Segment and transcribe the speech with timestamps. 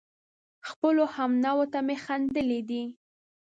[0.69, 2.83] خپلو همنوعو ته مې خندلي دي